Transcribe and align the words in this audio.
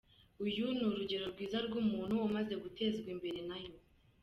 Uyu 0.45 0.65
ni 0.77 0.83
urugero 0.89 1.25
rwiza 1.33 1.57
rw’umuntu 1.67 2.13
umaze 2.27 2.53
gutezwa 2.63 3.07
imbere 3.15 3.39
na 3.49 3.57
yo. 3.65 3.73